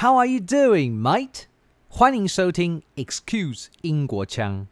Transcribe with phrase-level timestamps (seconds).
[0.00, 1.45] How are you doing, mate？
[1.87, 4.67] 欢迎收听 Excuse 英国腔。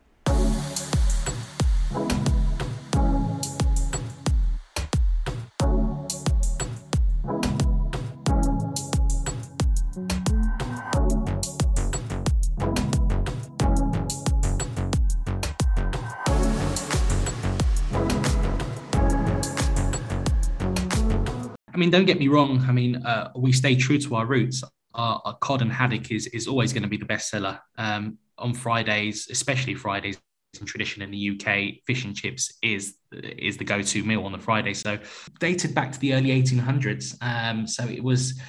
[21.72, 22.60] I mean, don't get me wrong.
[22.68, 24.64] I mean, uh, we stay true to our roots.
[24.94, 28.54] Our, our cod and haddock is is always going to be the bestseller um, on
[28.54, 30.20] Fridays, especially Fridays
[30.60, 31.84] in tradition in the UK.
[31.86, 34.74] Fish and chips is is the go to meal on the Friday.
[34.74, 34.98] So
[35.40, 37.16] dated back to the early 1800s.
[37.22, 38.40] Um, so it was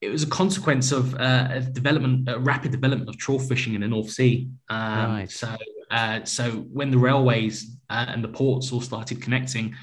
[0.00, 3.88] it was a consequence of uh, development, a rapid development of trawl fishing in the
[3.88, 4.48] North Sea.
[4.68, 5.30] Um, right.
[5.30, 5.56] So,
[5.90, 9.74] uh, so when the railways uh, and the ports all started connecting,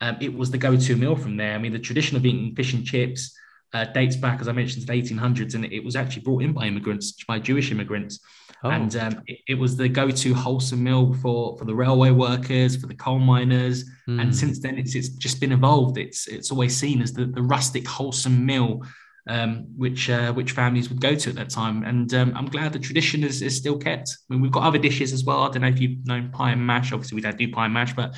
[0.00, 1.54] um, it was the go-to meal from there.
[1.54, 3.36] I mean, the tradition of eating fish and chips
[3.76, 6.52] uh, dates back, as I mentioned, to the 1800s, and it was actually brought in
[6.52, 8.20] by immigrants, by Jewish immigrants.
[8.64, 8.70] Oh.
[8.70, 12.86] And um, it, it, was the go-to wholesome meal for, for the railway workers, for
[12.86, 13.84] the coal miners.
[14.08, 14.22] Mm.
[14.22, 15.98] And since then, it's, it's just been evolved.
[15.98, 18.82] It's it's always seen as the, the rustic, wholesome meal,
[19.28, 21.82] um, which uh, which families would go to at that time.
[21.84, 24.08] And um, I'm glad the tradition is, is still kept.
[24.08, 25.42] I mean, we've got other dishes as well.
[25.42, 26.92] I don't know if you've known pie and mash.
[26.92, 28.14] Obviously, we don't do pie and mash, but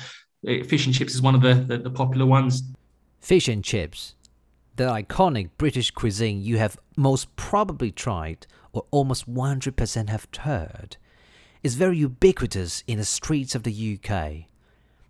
[0.47, 2.63] uh, fish and chips is one of the, the, the popular ones.
[3.19, 4.15] Fish and chips,
[4.79, 10.95] the iconic British cuisine you have most probably tried or almost 100% have heard,
[11.61, 14.45] is very ubiquitous in the streets of the UK.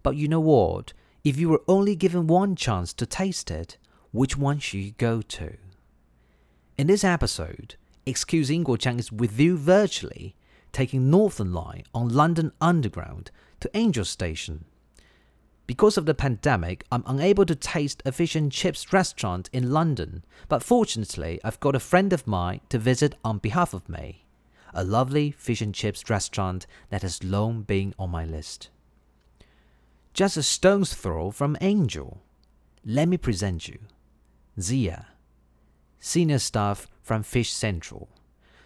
[0.01, 0.93] But you know what?
[1.23, 3.77] If you were only given one chance to taste it,
[4.11, 5.57] which one should you go to?
[6.75, 7.75] In this episode,
[8.07, 10.35] Excuse Ingguochang is with you virtually,
[10.71, 14.65] taking Northern Line on London Underground to Angel Station
[15.69, 20.25] because of the pandemic, I'm unable to taste a fish and chips restaurant in London,
[20.47, 24.25] but fortunately, I've got a friend of mine to visit on behalf of me.
[24.73, 28.71] A lovely fish and chips restaurant that has long been on my list.
[30.11, 32.19] Just a stone's throw from Angel.
[32.83, 33.77] Let me present you
[34.59, 35.05] Zia,
[35.99, 38.09] senior staff from Fish Central,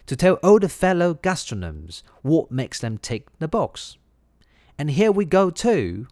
[0.06, 3.98] to tell all the fellow gastronomes what makes them tick the box.
[4.78, 6.06] And here we go to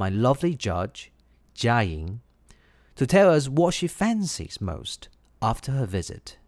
[0.00, 1.12] my lovely judge,
[1.54, 2.22] Jia Ying,
[2.96, 5.10] to tell us what she fancies most
[5.42, 6.38] after her visit.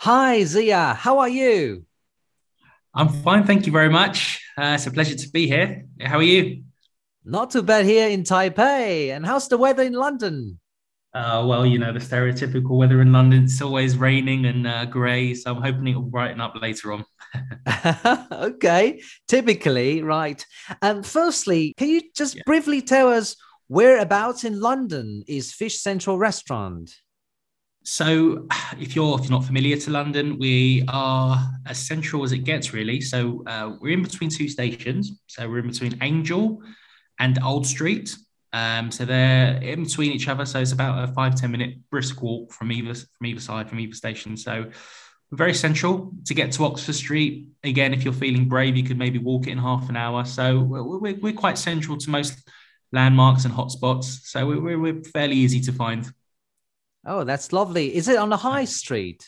[0.00, 0.92] Hi, Zia.
[0.92, 1.86] How are you?
[2.94, 4.44] I'm fine, thank you very much.
[4.58, 5.86] Uh, it's a pleasure to be here.
[6.02, 6.62] How are you?
[7.24, 9.16] Not too bad here in Taipei.
[9.16, 10.60] And how's the weather in London?
[11.14, 15.32] Uh, well, you know, the stereotypical weather in London, it's always raining and uh, grey.
[15.32, 17.04] So I'm hoping it will brighten up later on.
[18.32, 20.44] okay, typically, right.
[20.82, 22.42] Um, firstly, can you just yeah.
[22.46, 23.36] briefly tell us
[23.68, 26.94] whereabouts in London is Fish Central Restaurant?
[27.84, 28.46] So,
[28.78, 32.72] if you're if you're not familiar to London, we are as central as it gets,
[32.72, 33.00] really.
[33.00, 35.20] So, uh, we're in between two stations.
[35.26, 36.62] So, we're in between Angel
[37.18, 38.14] and Old Street.
[38.52, 40.46] Um, so they're in between each other.
[40.46, 43.80] So it's about a five ten minute brisk walk from either from either side from
[43.80, 44.36] either station.
[44.36, 44.70] So
[45.32, 47.48] very central to get to Oxford Street.
[47.64, 50.24] Again, if you're feeling brave, you could maybe walk it in half an hour.
[50.24, 52.48] So we're, we're quite central to most
[52.92, 54.04] landmarks and hotspots.
[54.24, 56.10] So we're, we're fairly easy to find.
[57.06, 57.94] Oh, that's lovely.
[57.94, 59.26] Is it on the high street?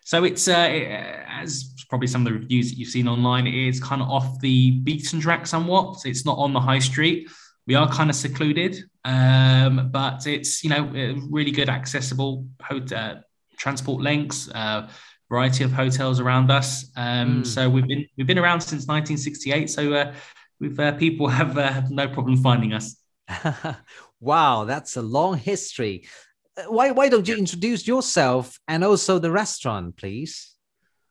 [0.00, 0.86] So it's uh, it,
[1.28, 4.40] as probably some of the reviews that you've seen online, it is kind of off
[4.40, 6.00] the beaten track somewhat.
[6.00, 7.30] So it's not on the high street.
[7.66, 10.84] We are kind of secluded, um, but it's you know
[11.30, 13.22] really good accessible hotel,
[13.58, 14.88] transport links, uh,
[15.28, 16.90] variety of hotels around us.
[16.96, 17.46] Um, mm.
[17.46, 19.70] So we've been we've been around since 1968.
[19.70, 20.14] So uh,
[20.60, 22.96] we've uh, people have, uh, no problem finding us.
[24.20, 26.08] wow, that's a long history.
[26.56, 30.54] Uh, why why don't you introduce yourself and also the restaurant, please?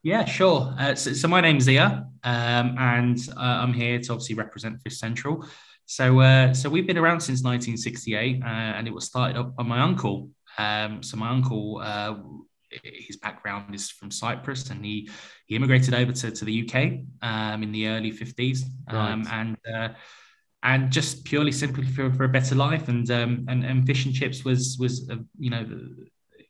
[0.04, 0.74] Yeah, sure.
[0.80, 5.46] Uh, so, so, my name's Zia, um, and I'm here to obviously represent Fish Central.
[5.86, 9.64] So, uh, so we've been around since 1968, uh, and it was started up by
[9.64, 10.30] my uncle.
[10.58, 12.16] Um, so my uncle, uh,
[12.84, 15.10] his background is from Cyprus, and he
[15.46, 19.34] he immigrated over to, to the UK um, in the early 50s, um, right.
[19.34, 19.90] and uh,
[20.64, 22.88] and just purely simply for, for a better life.
[22.90, 25.66] And um, and and fish and chips was was uh, you know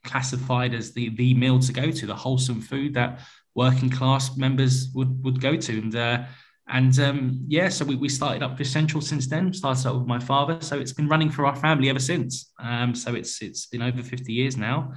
[0.03, 3.19] classified as the the meal to go to, the wholesome food that
[3.53, 6.23] working class members would would go to, and uh,
[6.69, 9.53] and um, yeah, so we, we started up Fish Central since then.
[9.53, 12.51] Started up with my father, so it's been running for our family ever since.
[12.59, 14.93] Um, so it's it's been over fifty years now.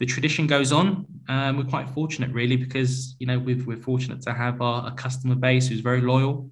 [0.00, 1.06] The tradition goes on.
[1.28, 4.92] Um, we're quite fortunate, really, because you know we are fortunate to have our, a
[4.92, 6.50] customer base who's very loyal,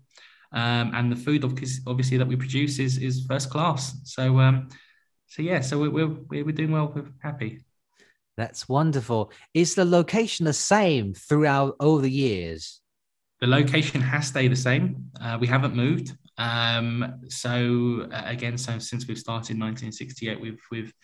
[0.52, 3.96] um, and the food obviously that we produce is is first class.
[4.04, 4.68] So um,
[5.26, 6.92] so yeah, so we're we're, we're doing well.
[6.94, 7.64] We're happy.
[8.36, 9.32] That's wonderful.
[9.54, 12.81] Is the location the same throughout all the years?
[13.42, 15.10] The location has stayed the same.
[15.20, 16.16] Uh, we haven't moved.
[16.38, 20.94] Um, so uh, again, so since we've started in 1968, we've we've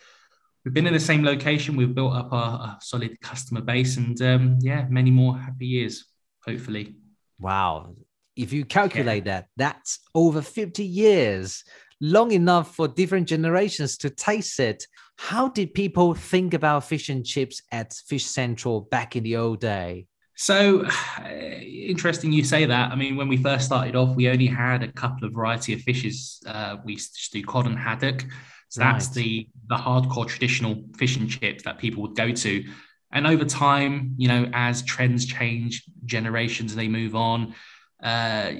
[0.64, 1.74] we've been in the same location.
[1.74, 6.04] We've built up a, solid customer base, and um, yeah, many more happy years,
[6.46, 6.94] hopefully.
[7.40, 7.96] Wow!
[8.36, 9.40] If you calculate yeah.
[9.40, 11.64] that, that's over 50 years,
[12.00, 14.86] long enough for different generations to taste it.
[15.16, 19.58] How did people think about fish and chips at Fish Central back in the old
[19.58, 20.06] day?
[20.38, 20.86] So
[21.64, 22.92] interesting you say that.
[22.92, 25.82] I mean, when we first started off, we only had a couple of variety of
[25.82, 26.40] fishes.
[26.46, 28.24] Uh, we used to do cod and haddock.
[28.70, 28.92] So right.
[28.92, 32.64] that's the the hardcore traditional fish and chips that people would go to.
[33.10, 37.54] And over time, you know, as trends change, generations they move on,
[38.02, 38.52] uh,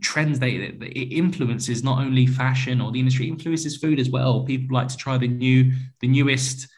[0.00, 4.44] trends they it influences not only fashion or the industry influences food as well.
[4.44, 6.68] People like to try the new the newest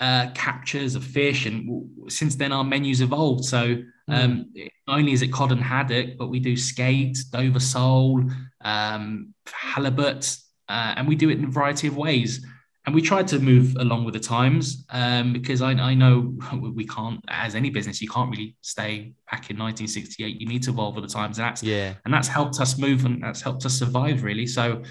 [0.00, 3.44] uh, captures of fish, and since then our menus evolved.
[3.44, 4.68] So um, mm.
[4.86, 8.22] not only is it cod and haddock, but we do skate, Dover sole,
[8.64, 10.36] um, halibut,
[10.68, 12.44] uh, and we do it in a variety of ways.
[12.86, 16.36] And we tried to move along with the times um, because I, I, know
[16.74, 20.38] we can't, as any business, you can't really stay back in 1968.
[20.38, 23.06] You need to evolve with the times, and that's yeah, and that's helped us move
[23.06, 24.46] and that's helped us survive really.
[24.46, 24.82] So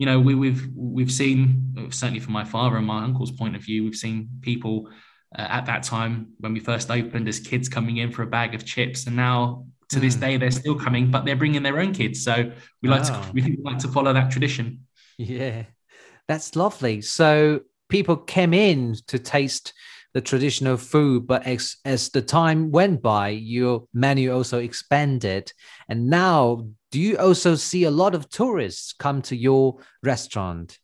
[0.00, 3.62] you know, we, we've, we've seen certainly from my father and my uncle's point of
[3.62, 4.88] view, we've seen people
[5.36, 8.54] uh, at that time when we first opened as kids coming in for a bag
[8.54, 10.00] of chips, and now to mm.
[10.00, 10.20] this hmm.
[10.22, 12.24] day they're still coming, but they're bringing their own kids.
[12.24, 12.50] So
[12.80, 13.30] we like to oh.
[13.34, 14.86] we like to follow that tradition.
[15.18, 15.64] Yeah,
[16.26, 17.02] that's lovely.
[17.02, 17.60] So
[17.90, 19.74] people came in to taste
[20.14, 25.52] the traditional food, but as, as the time went by, your menu also expanded.
[25.88, 30.78] And now, do you also see a lot of tourists come to your restaurant?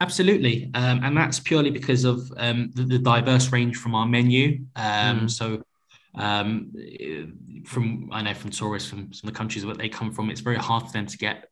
[0.00, 0.70] Absolutely.
[0.74, 4.60] Um, and that's purely because of um, the, the, diverse range from our menu.
[4.76, 5.30] Um, mm.
[5.30, 5.62] So,
[6.14, 6.72] um,
[7.66, 10.40] from I know from tourists from some of the countries where they come from, it's
[10.40, 11.48] very hard for them to get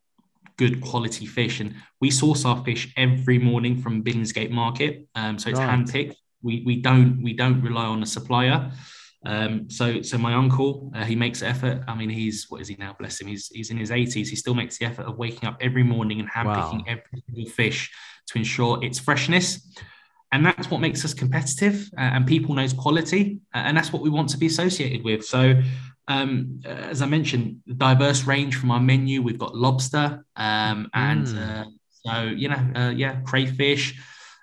[0.56, 1.61] good quality fish.
[1.61, 5.08] And we source our fish every morning from Billingsgate Market.
[5.17, 5.69] Um, so it's right.
[5.69, 8.70] handpicked we we don't we don't rely on a supplier.
[9.26, 11.82] Um, so so my uncle uh, he makes effort.
[11.88, 12.94] I mean he's what is he now?
[12.99, 13.26] Bless him.
[13.26, 14.28] He's he's in his 80s.
[14.28, 16.94] He still makes the effort of waking up every morning and handpicking wow.
[16.94, 17.90] every single fish
[18.28, 19.69] to ensure its freshness.
[20.32, 24.02] And that's what makes us competitive, uh, and people knows quality, uh, and that's what
[24.02, 25.25] we want to be associated with.
[25.25, 25.62] So,
[26.08, 29.23] um, as I mentioned, diverse range from our menu.
[29.23, 31.73] We've got lobster, um, and mm.
[31.90, 34.00] so you know, uh, yeah, crayfish,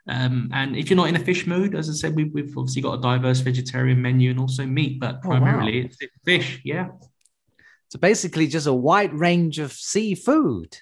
[0.08, 2.82] um, and if you're not in a fish mood, as I said, we've, we've obviously
[2.82, 5.90] got a diverse vegetarian menu and also meat, but primarily oh, wow.
[5.90, 6.62] it's fish.
[6.64, 6.90] Yeah.
[7.90, 10.78] So basically, just a wide range of seafood.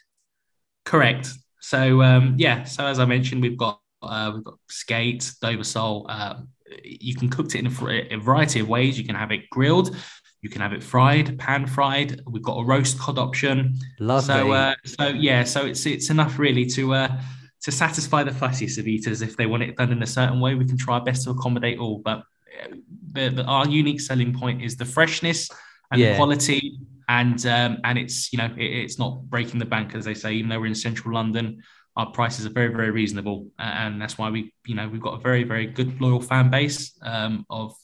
[0.86, 1.30] Correct.
[1.60, 2.64] So um, yeah.
[2.64, 6.08] So as I mentioned, we've got uh, we've got skate, Dover sole.
[6.10, 6.36] Uh,
[6.84, 8.98] you can cook it in a, a, variety of ways.
[8.98, 9.96] You can have it grilled.
[10.42, 12.22] You can have it fried, pan fried.
[12.26, 13.78] We've got a roast cod option.
[14.00, 14.34] Lovely.
[14.34, 17.22] So, uh, so yeah, so it's it's enough really to uh,
[17.62, 20.56] to satisfy the fussiest of eaters if they want it done in a certain way.
[20.56, 22.20] We can try our best to accommodate all but
[22.64, 22.76] uh,
[23.14, 25.50] the, the, our unique selling point is the freshness
[25.92, 26.12] and yeah.
[26.12, 30.06] the quality and um, and it's you know it, it's not breaking the bank as
[30.06, 30.34] they say.
[30.34, 31.62] Even though we're in central london
[31.98, 33.48] our prices are very very reasonable.
[33.60, 36.98] And that's why we you know we've got a very very good loyal fan base
[37.02, 37.76] um, of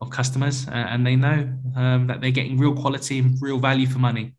[0.00, 0.66] of customers.
[0.68, 4.34] And they know um, that they're getting real quality and real value for money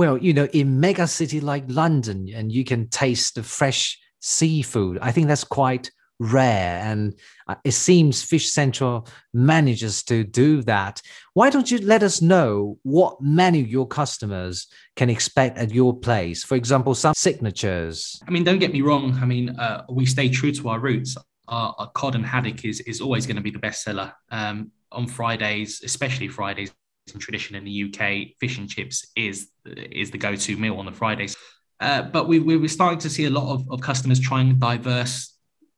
[0.00, 4.98] well, you know, in mega city like London, and you can taste the fresh seafood.
[5.02, 7.14] I think that's quite rare, and
[7.46, 11.02] uh, it seems Fish Central manages to do that.
[11.34, 16.44] Why don't you let us know what menu your customers can expect at your place?
[16.44, 18.18] For example, some signatures.
[18.26, 19.18] I mean, don't get me wrong.
[19.20, 21.14] I mean, uh, we stay true to our roots.
[21.48, 24.14] Our, our, cod and haddock is is always going to be the bestseller.
[24.30, 26.72] Um, on Fridays, especially Fridays,
[27.18, 31.36] tradition in the UK, fish and chips is is the go-to meal on the Fridays.
[31.80, 35.34] Uh, but we, we were starting to see a lot of, of customers trying diverse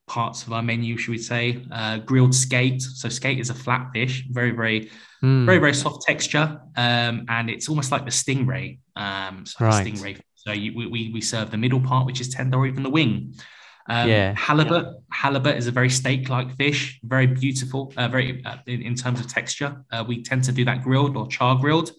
[0.08, 1.64] parts of our menu, should we say?
[1.70, 2.82] Uh, grilled skate.
[2.82, 4.90] So skate is a flat fish, very, very,
[5.22, 5.46] mm.
[5.46, 8.78] very, very soft texture, um, and it's almost like the stingray.
[8.96, 9.86] Um, so right.
[9.86, 10.20] stingray.
[10.34, 13.34] So you, we we serve the middle part, which is tender, or even the wing.
[13.88, 14.34] Um, yeah.
[14.36, 14.84] Halibut.
[14.84, 14.92] Yeah.
[15.10, 19.26] Halibut is a very steak-like fish, very beautiful, uh, very uh, in, in, terms of
[19.26, 19.84] texture.
[19.90, 21.90] Uh, we tend to do that grilled or char grilled,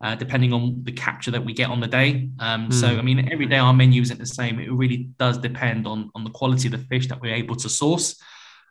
[0.00, 2.28] uh, depending on the capture that we get on the day.
[2.38, 2.72] Um, mm.
[2.72, 4.60] So, I mean, every day our menu isn't the same.
[4.60, 7.68] It really does depend on on the quality of the fish that we're able to
[7.68, 8.20] source.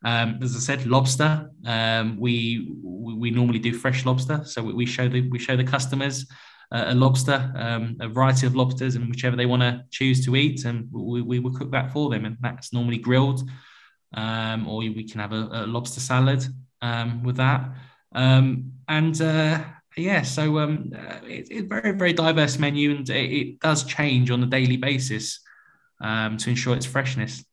[0.06, 1.50] Um, as I said, lobster.
[1.66, 5.64] Um, we we normally do fresh lobster, so we, we show the we show the
[5.64, 6.26] customers
[6.74, 10.66] a lobster, um, a variety of lobsters, and whichever they want to choose to eat,
[10.66, 12.26] and we, we will cook that for them.
[12.26, 13.48] And that's normally grilled
[14.14, 16.46] um, or we can have a, a lobster salad
[16.82, 17.70] um, with that.
[18.14, 19.64] Um, and uh,
[19.98, 24.30] yeah, so um, uh, it's it, very very diverse menu, and it, it, does change
[24.30, 25.40] on a daily basis
[26.02, 27.44] um, to ensure its freshness.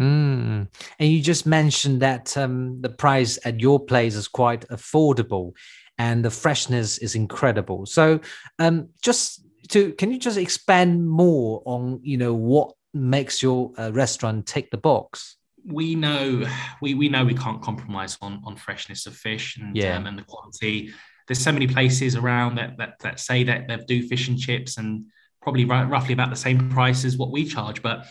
[0.00, 0.68] Mm.
[0.98, 5.52] And you just mentioned that the price at your place is quite affordable,
[5.98, 7.86] and the freshness is incredible.
[7.86, 8.20] So,
[8.58, 13.90] um, just to can you just expand more on you know what makes your uh,
[13.92, 15.38] restaurant tick the box?
[15.68, 16.46] we know
[16.80, 19.96] we, we know we can't compromise on on freshness of fish and yeah.
[19.96, 20.92] um, and the quality.
[21.26, 24.78] There's so many places around that that, that say that they do fish and chips
[24.78, 25.04] and
[25.42, 28.06] probably right, roughly about the same price as what we charge, but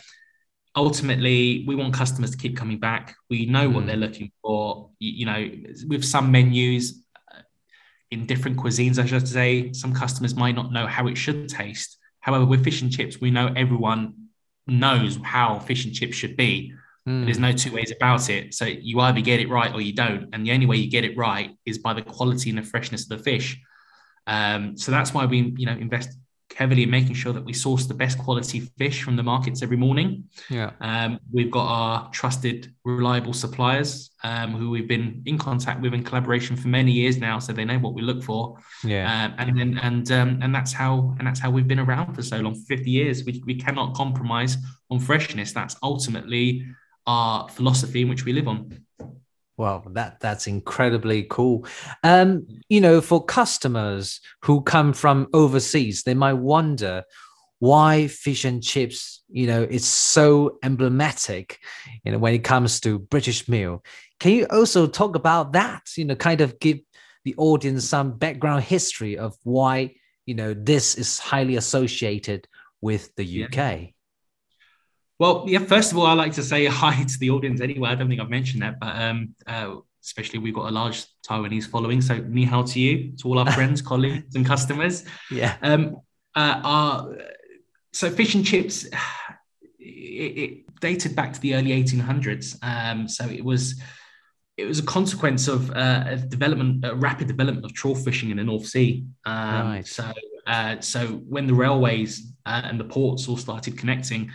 [0.75, 3.15] ultimately we want customers to keep coming back.
[3.29, 3.73] We know mm.
[3.73, 4.91] what they're looking for.
[4.99, 5.49] You, you, know,
[5.87, 7.03] with some menus
[8.11, 11.97] in different cuisines, I should say, some customers might not know how it should taste.
[12.19, 14.29] However, with fish and chips, we know everyone
[14.65, 16.73] knows how fish and chips should be.
[17.07, 17.25] Mm.
[17.25, 18.53] There's no two ways about it.
[18.53, 20.29] So you either get it right or you don't.
[20.33, 23.03] And the only way you get it right is by the quality and the freshness
[23.03, 23.61] of the fish.
[24.25, 26.17] Um, so that's why we, you know, invest
[26.55, 29.77] heavily in making sure that we source the best quality fish from the markets every
[29.77, 30.23] morning.
[30.49, 30.71] Yeah.
[30.81, 36.03] Um, we've got our trusted, reliable suppliers um, who we've been in contact with in
[36.03, 38.57] collaboration for many years now, so they know what we look for.
[38.83, 39.25] Yeah.
[39.25, 42.23] Um, and then and um, and that's how and that's how we've been around for
[42.23, 43.25] so long, 50 years.
[43.25, 44.57] We, we cannot compromise
[44.89, 45.53] on freshness.
[45.53, 46.65] That's ultimately
[47.05, 48.86] our philosophy in which we live on.
[49.57, 51.65] Well, that that's incredibly cool.
[52.03, 57.03] Um, you know, for customers who come from overseas, they might wonder
[57.59, 61.59] why fish and chips, you know, it's so emblematic,
[62.03, 63.83] you know, when it comes to British meal.
[64.19, 65.89] Can you also talk about that?
[65.97, 66.79] You know, kind of give
[67.23, 69.95] the audience some background history of why,
[70.27, 72.47] you know, this is highly associated
[72.79, 73.55] with the UK.
[73.55, 73.87] Yeah.
[75.19, 75.59] Well, yeah.
[75.59, 77.61] First of all, I like to say hi to the audience.
[77.61, 81.05] Anyway, I don't think I've mentioned that, but um, uh, especially we've got a large
[81.27, 82.01] Taiwanese following.
[82.01, 85.05] So ni hao to you, to all our friends, colleagues, and customers.
[85.31, 85.57] Yeah.
[85.61, 85.97] Um,
[86.35, 87.17] uh, our,
[87.93, 88.85] so fish and chips,
[89.79, 92.57] it, it, dated back to the early 1800s.
[92.61, 93.81] Um, so it was
[94.57, 98.37] it was a consequence of uh, a development, a rapid development of trawl fishing in
[98.37, 99.05] the North Sea.
[99.23, 99.87] Um, right.
[99.87, 100.11] So,
[100.47, 104.31] uh, so when the railways uh, and the ports all started connecting,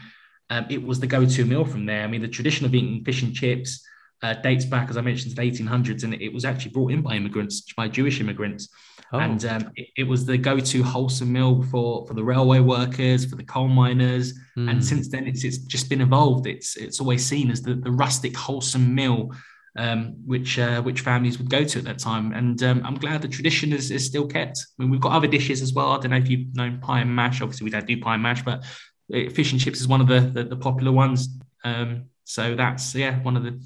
[0.52, 2.04] um, it was the go-to meal from there.
[2.04, 3.82] I mean, the tradition of eating fish and chips
[4.23, 7.00] uh, dates back, as I mentioned, to the 1800s, and it was actually brought in
[7.00, 8.68] by immigrants, by Jewish immigrants.
[9.14, 9.18] Oh.
[9.18, 13.37] And um, it, it, was the go-to wholesome meal for, for the railway workers, for
[13.37, 14.35] the coal miners.
[14.59, 14.71] Mm.
[14.71, 16.47] And since then, it's, it's just been evolved.
[16.47, 19.32] It's it's always seen as the, the rustic, wholesome meal
[19.76, 22.32] um, which uh, which families would go to at that time.
[22.32, 24.66] And um, I'm glad the tradition is, is still kept.
[24.78, 25.92] I mean, we've got other dishes as well.
[25.92, 27.40] I don't know if you've known pie and mash.
[27.40, 28.64] Obviously, we don't do pie and mash, but
[29.11, 31.28] fish and chips is one of the the, the popular ones.
[31.64, 33.61] Um, so that's yeah one of the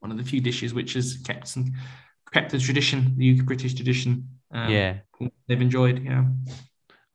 [0.00, 1.72] one of the few dishes which has kept and
[2.32, 4.28] kept the tradition, the UK British tradition.
[4.52, 4.98] Um, yeah,
[5.46, 6.04] they've enjoyed.
[6.04, 6.24] Yeah.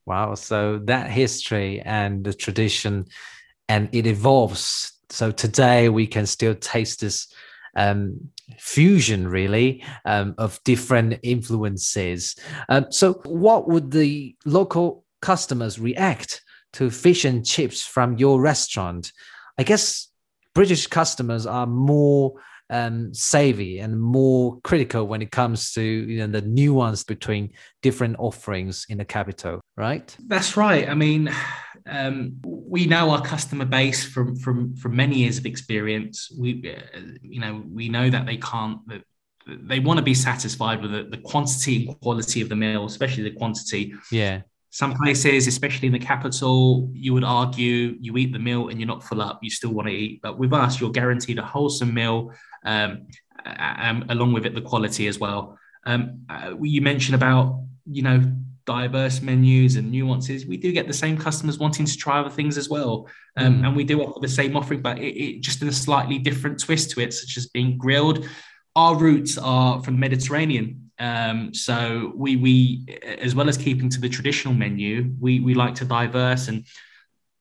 [0.06, 0.36] Wow.
[0.36, 3.06] So that history and the tradition,
[3.68, 4.94] and it evolves.
[5.10, 7.28] So today we can still taste this
[7.76, 12.36] um, fusion, really, um, of different influences.
[12.70, 16.42] Um, so, what would the local customers react
[16.76, 19.12] to fish and chips from your restaurant,
[19.58, 20.10] I guess
[20.54, 22.36] British customers are more
[22.70, 27.52] um, savvy and more critical when it comes to you know the nuance between
[27.82, 30.16] different offerings in the capital, right?
[30.28, 30.90] That's right.
[30.90, 31.32] I mean,
[31.86, 36.32] um, we know our customer base from from from many years of experience.
[36.38, 38.80] We, uh, you know, we know that they can't.
[38.88, 39.04] That
[39.48, 43.24] they want to be satisfied with the, the quantity and quality of the meal, especially
[43.24, 43.94] the quantity.
[44.12, 44.42] Yeah.
[44.76, 48.90] Some places, especially in the capital, you would argue you eat the meal and you're
[48.90, 50.22] not full up, you still want to eat.
[50.22, 52.34] But with us, you're guaranteed a wholesome meal,
[52.66, 53.08] um,
[53.46, 55.58] um, along with it, the quality as well.
[55.86, 58.22] Um, uh, you mentioned about, you know,
[58.66, 60.46] diverse menus and nuances.
[60.46, 63.08] We do get the same customers wanting to try other things as well.
[63.38, 63.68] Um, mm.
[63.68, 66.60] And we do offer the same offering, but it, it, just in a slightly different
[66.60, 68.28] twist to it, such as being grilled.
[68.76, 70.85] Our roots are from the Mediterranean.
[71.00, 75.76] Um, so we we as well as keeping to the traditional menu, we we like
[75.76, 76.66] to diverse and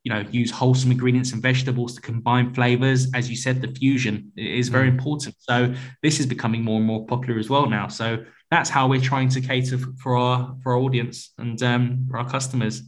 [0.03, 3.11] you know use wholesome ingredients and vegetables to combine flavors.
[3.15, 4.93] As you said, the fusion is very mm.
[4.93, 5.37] important.
[5.39, 7.89] So this is becoming more and more popular as well now.
[7.89, 12.19] So that's how we're trying to cater for our for our audience and um, for
[12.19, 12.83] our customers.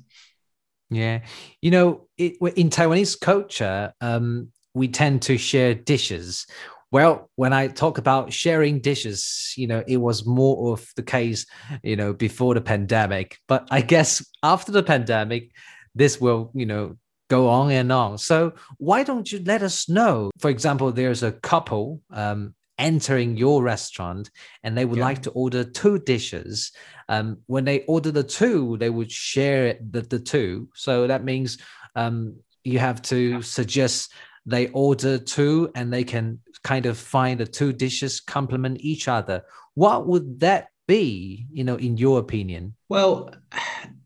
[0.90, 1.22] Yeah,
[1.60, 6.46] you know, it, in Taiwanese culture, um, we tend to share dishes
[6.92, 11.46] well, when I talk about sharing dishes, you know, it was more of the case,
[11.82, 13.38] you know, before the pandemic.
[13.48, 15.50] But I guess after the pandemic,
[15.94, 16.96] this will, you know,
[17.28, 18.18] go on and on.
[18.18, 20.30] So why don't you let us know?
[20.38, 24.30] For example, there's a couple um, entering your restaurant
[24.62, 25.04] and they would yeah.
[25.04, 26.72] like to order two dishes.
[27.08, 30.68] Um, when they order the two, they would share the, the two.
[30.74, 31.58] So that means
[31.96, 33.40] um, you have to yeah.
[33.40, 34.12] suggest
[34.44, 39.42] they order two and they can kind of find the two dishes complement each other.
[39.74, 42.74] What would that be, you know, in your opinion?
[42.88, 43.30] Well,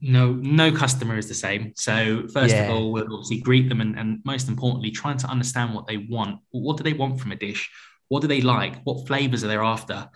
[0.01, 1.73] no, no customer is the same.
[1.77, 2.65] So first yeah.
[2.65, 5.99] of all, we'll obviously greet them and, and most importantly, trying to understand what they
[5.99, 6.41] want.
[6.51, 7.71] What do they want from a dish?
[8.09, 8.83] What do they like?
[8.83, 10.09] What flavors are they after?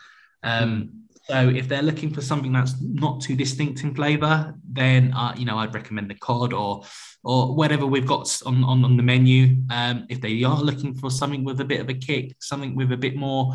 [0.43, 0.91] Um, mm.
[1.29, 5.47] So if they're looking for something that's not too distinct in flavor, then uh, you
[5.47, 6.85] know I'd recommend the cod or
[7.23, 9.57] or whatever we've got on, on, on the menu.
[9.71, 12.93] Um, if they are looking for something with a bit of a kick, something with
[12.93, 13.55] a bit more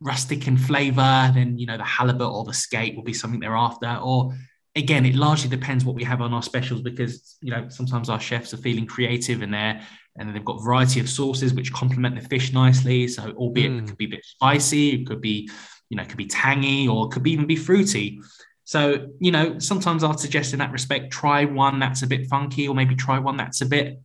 [0.00, 3.56] rustic in flavor, then you know the halibut or the skate will be something they're
[3.56, 3.96] after.
[4.02, 4.34] Or
[4.74, 8.20] again, it largely depends what we have on our specials because you know sometimes our
[8.20, 9.80] chefs are feeling creative and they're
[10.16, 13.06] and they've got variety of sauces which complement the fish nicely.
[13.06, 13.78] So albeit mm.
[13.78, 15.48] it could be a bit spicy, it could be
[15.90, 18.20] you know it could be tangy or it could even be fruity.
[18.64, 22.68] So you know sometimes I'll suggest in that respect try one that's a bit funky
[22.68, 24.00] or maybe try one that's a bit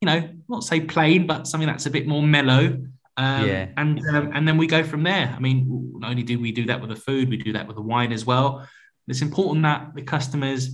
[0.00, 2.76] you know not say plain but something that's a bit more mellow
[3.18, 3.68] um, yeah.
[3.76, 5.34] And um, and then we go from there.
[5.36, 7.74] I mean, not only do we do that with the food, we do that with
[7.74, 8.66] the wine as well.
[9.08, 10.70] It's important that the customers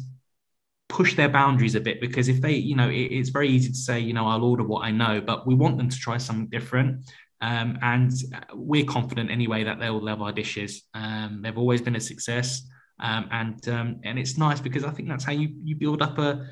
[0.91, 3.77] push their boundaries a bit because if they, you know, it, it's very easy to
[3.77, 6.49] say, you know, I'll order what I know, but we want them to try something
[6.49, 7.09] different.
[7.41, 8.13] Um, and
[8.55, 10.83] we're confident anyway that they'll love our dishes.
[10.95, 12.63] Um, they've always been a success,
[13.01, 16.19] um, and um, and it's nice because I think that's how you you build up
[16.19, 16.47] a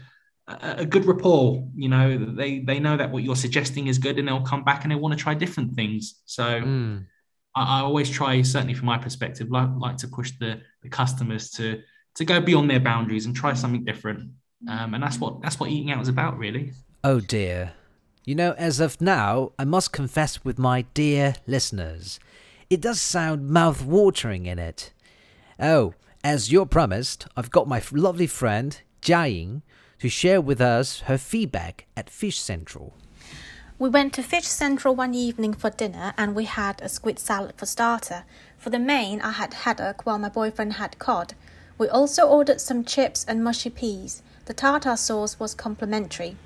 [0.48, 1.66] a good rapport.
[1.74, 4.82] You know, they they know that what you're suggesting is good, and they'll come back
[4.82, 6.20] and they want to try different things.
[6.26, 7.06] So mm.
[7.54, 11.50] I, I, always try, certainly from my perspective, like, like to push the the customers
[11.52, 11.80] to
[12.16, 14.30] to go beyond their boundaries and try something different.
[14.68, 16.72] Um, and that's what that's what eating out is about, really.
[17.04, 17.72] Oh dear.
[18.24, 22.20] You know, as of now, I must confess with my dear listeners,
[22.70, 24.92] it does sound mouth-watering in it.
[25.58, 29.62] Oh, as you're promised, I've got my lovely friend Jia Ying
[29.98, 32.94] to share with us her feedback at Fish Central.
[33.76, 37.54] We went to Fish Central one evening for dinner and we had a squid salad
[37.56, 38.22] for starter.
[38.56, 41.34] For the main, I had haddock while my boyfriend had cod.
[41.76, 44.22] We also ordered some chips and mushy peas.
[44.44, 46.36] The tartar sauce was complimentary.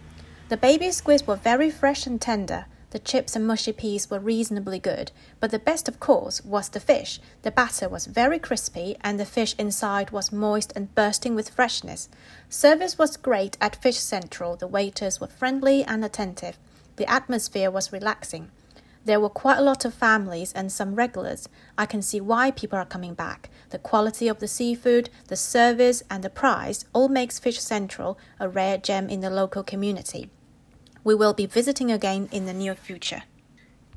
[0.49, 2.67] The baby squids were very fresh and tender.
[2.91, 6.79] The chips and mushy peas were reasonably good, but the best, of course, was the
[6.79, 7.19] fish.
[7.43, 12.09] The batter was very crispy, and the fish inside was moist and bursting with freshness.
[12.49, 14.55] Service was great at Fish Central.
[14.55, 16.59] The waiters were friendly and attentive.
[16.95, 18.53] The atmosphere was relaxing.
[19.07, 21.49] There were quite a lot of families and some regulars.
[21.79, 23.51] I can see why people are coming back.
[23.71, 28.49] The quality of the seafood, the service, and the price all makes Fish Central a
[28.49, 30.29] rare gem in the local community.
[31.05, 33.23] We will be visiting again in the near future.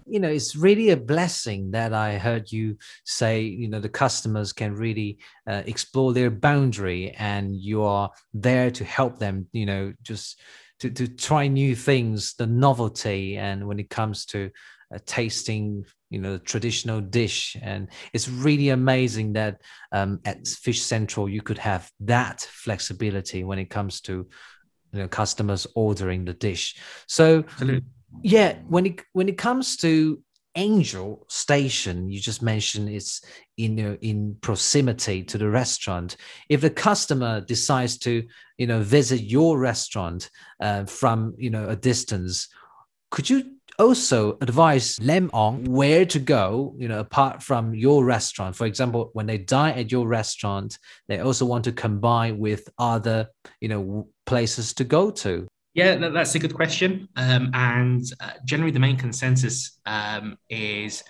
[0.06, 4.54] You know, it's really a blessing that I heard you say, you know, the customers
[4.54, 5.18] can really
[5.48, 10.40] uh, explore their boundary and you are there to help them, you know, just
[10.82, 13.38] to, to try new things, the novelty.
[13.38, 14.52] And when it comes to
[14.94, 17.56] uh, tasting you know traditional dish.
[17.62, 23.60] And it's really amazing that um, at fish central you could have that flexibility when
[23.60, 24.28] it comes to
[24.92, 26.76] you know customers ordering the dish.
[27.08, 27.84] So Absolutely.
[28.24, 30.22] yeah when it when it comes to
[30.56, 33.22] angel station you just mentioned it's
[33.58, 36.18] in you know, in proximity to the restaurant.
[36.50, 38.24] If the customer decides to
[38.58, 42.48] you know visit your restaurant uh, from you know a distance
[43.12, 48.56] could you also advise them on where to go, you know, apart from your restaurant.
[48.56, 53.28] For example, when they dine at your restaurant, they also want to combine with other,
[53.62, 55.48] you know, places to go to.
[55.74, 57.08] Yeah, that's a good question.
[57.16, 61.04] Um, and uh, generally, the main consensus um, is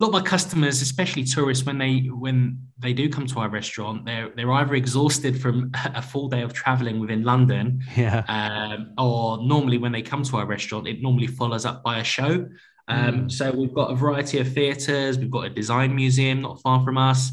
[0.00, 3.50] a lot of my customers, especially tourists, when they when they do come to our
[3.50, 8.94] restaurant, they're they're either exhausted from a full day of traveling within London, yeah, um,
[8.96, 12.48] or normally when they come to our restaurant, it normally follows up by a show.
[12.88, 13.32] Um, mm.
[13.32, 16.96] So we've got a variety of theatres, we've got a design museum not far from
[16.96, 17.30] us,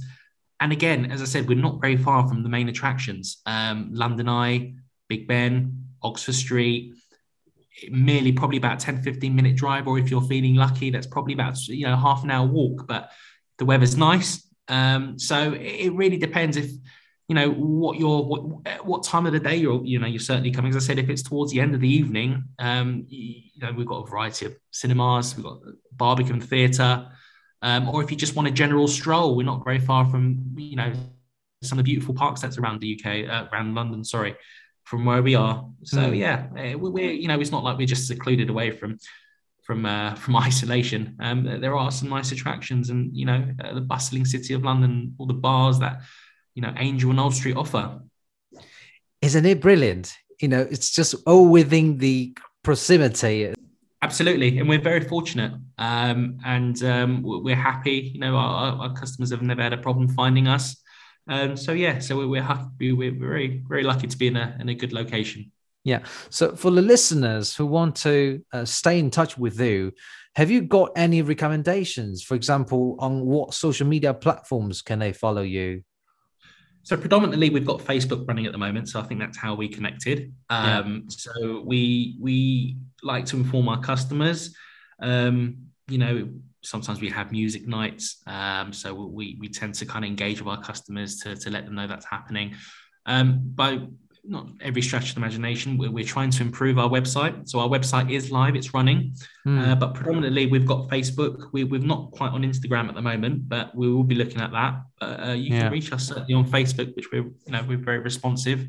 [0.60, 4.28] and again, as I said, we're not very far from the main attractions: um, London
[4.28, 4.74] Eye,
[5.08, 6.96] Big Ben, Oxford Street
[7.92, 11.58] merely probably about 10 15 minute drive or if you're feeling lucky that's probably about
[11.68, 13.12] you know half an hour walk but
[13.58, 14.48] the weather's nice.
[14.68, 16.70] Um, so it really depends if
[17.28, 20.52] you know what your what, what time of the day you're you know you're certainly
[20.52, 20.70] coming.
[20.70, 23.88] As i said if it's towards the end of the evening um, you know we've
[23.88, 25.60] got a variety of cinemas we've got
[25.92, 27.06] barbican theatre
[27.62, 30.78] um, or if you just want a general stroll we're not very far from you
[30.78, 30.94] know
[31.64, 34.36] some of the beautiful parks that's around the uk uh, around london sorry
[34.88, 35.68] from where we are.
[35.84, 36.18] So mm.
[36.18, 38.98] yeah, eh, we're you know it's not like we're just secluded away from
[39.64, 41.18] from uh, from isolation.
[41.20, 45.14] Um, there are some nice attractions, and you know uh, the bustling city of London,
[45.18, 46.02] all the bars that
[46.56, 48.00] you know Angel and Old Street offer.
[49.22, 50.14] Isn't it brilliant?
[50.40, 53.54] You know, it's just all within the proximity.
[54.02, 58.12] Absolutely, and we're very fortunate, um, and um, we're happy.
[58.14, 60.78] You know, our, our, customers have never had a problem finding us.
[61.30, 62.92] Um, so yeah, so we're, we're happy.
[62.92, 65.52] We're very very lucky to be in a in a good location.
[65.84, 66.04] Yeah.
[66.30, 69.94] So for the listeners who want to uh, stay in touch with you,
[70.36, 72.24] have you got any recommendations?
[72.24, 75.84] For example, on what social media platforms can they follow you?
[76.84, 79.68] So predominantly, we've got Facebook running at the moment, so I think that's how we
[79.68, 80.34] connected.
[80.50, 81.16] Um, yeah.
[81.34, 84.56] So we we like to inform our customers.
[85.02, 86.30] Um, you know,
[86.62, 90.50] sometimes we have music nights, um, so we we tend to kind of engage with
[90.50, 92.56] our customers to to let them know that's happening.
[93.06, 93.88] Um, by
[94.30, 95.78] not every stretch of the imagination.
[95.78, 97.48] We're, we're, trying to improve our website.
[97.48, 99.16] So our website is live, it's running,
[99.48, 99.68] mm.
[99.68, 101.50] uh, but predominantly we've got Facebook.
[101.54, 104.52] We, we're not quite on Instagram at the moment, but we will be looking at
[104.52, 104.82] that.
[105.02, 105.62] Uh, you yeah.
[105.62, 108.68] can reach us certainly on Facebook, which we're you know we're very responsive,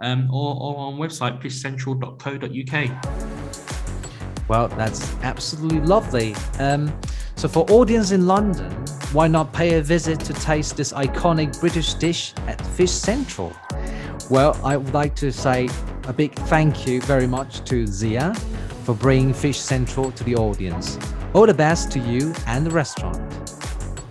[0.00, 3.49] um, or, or on website fishcentral.co.uk.
[4.50, 6.34] Well, that's absolutely lovely.
[6.58, 6.92] Um,
[7.36, 8.72] so for audience in London,
[9.12, 13.52] why not pay a visit to taste this iconic British dish at Fish Central?
[14.28, 15.68] Well, I would like to say
[16.08, 18.34] a big thank you very much to Zia
[18.82, 20.98] for bringing Fish Central to the audience.
[21.32, 23.22] All the best to you and the restaurant.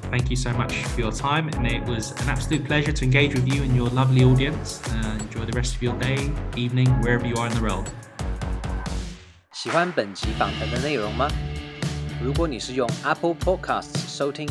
[0.03, 3.33] Thank you so much for your time, and it was an absolute pleasure to engage
[3.33, 4.81] with you and your lovely audience.
[4.87, 7.91] Uh, enjoy the rest of your day, evening, wherever you are in the world.
[9.61, 11.27] 喜欢本集访谈的内容吗？
[12.23, 14.47] 如果你是用 Apple Podcasts 收听，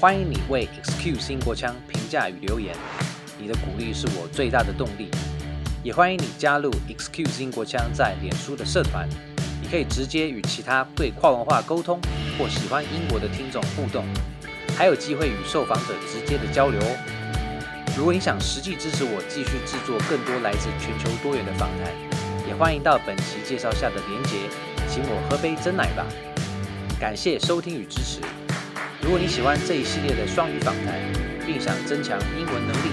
[0.00, 2.74] 欢迎你为 Excuse 英国腔评价与留言。
[3.38, 5.10] 你的鼓励是我最大的动力，
[5.82, 9.06] 也欢迎你加入 Excuse 英国腔在脸书的社团，
[9.60, 12.00] 你可以直接与其他对跨文化沟通
[12.38, 14.06] 或喜欢英国的听众互动，
[14.74, 16.96] 还有机会与受访者直接的交流哦。
[17.94, 21.92] 如果你想实际支持我继续制作更多来自全球多元的访谈，
[22.50, 24.36] 也欢迎到本期介绍下的连结，
[24.88, 26.04] 请我喝杯真奶吧。
[26.98, 28.20] 感谢收听与支持。
[29.00, 31.00] 如果你喜欢这一系列的双语访谈，
[31.46, 32.90] 并想增强英文能力，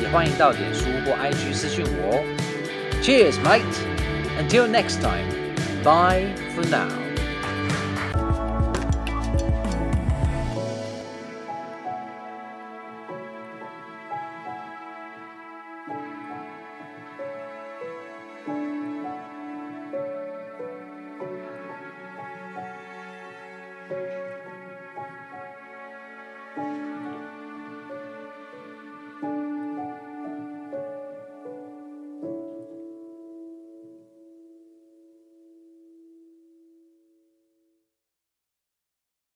[0.00, 2.24] 也欢迎到脸书或 IG 私讯我哦。
[3.02, 3.60] Cheers, mate!
[4.40, 5.28] Until next time,
[5.84, 7.05] bye for now.